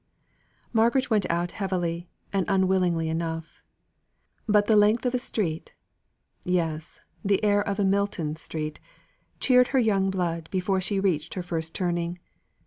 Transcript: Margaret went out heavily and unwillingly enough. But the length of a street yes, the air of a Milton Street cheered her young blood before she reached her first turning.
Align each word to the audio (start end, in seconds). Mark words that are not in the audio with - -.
Margaret 0.73 1.11
went 1.11 1.29
out 1.29 1.51
heavily 1.51 2.09
and 2.33 2.43
unwillingly 2.49 3.07
enough. 3.07 3.61
But 4.47 4.65
the 4.65 4.75
length 4.75 5.05
of 5.05 5.13
a 5.13 5.19
street 5.19 5.75
yes, 6.43 7.01
the 7.23 7.43
air 7.43 7.61
of 7.61 7.79
a 7.79 7.85
Milton 7.85 8.35
Street 8.35 8.79
cheered 9.39 9.67
her 9.67 9.79
young 9.79 10.09
blood 10.09 10.49
before 10.49 10.81
she 10.81 10.99
reached 10.99 11.35
her 11.35 11.43
first 11.43 11.75
turning. 11.75 12.17